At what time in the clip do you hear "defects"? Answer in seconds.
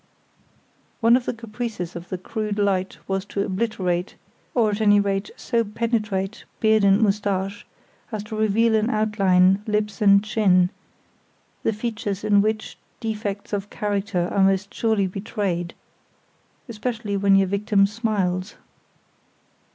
12.99-13.53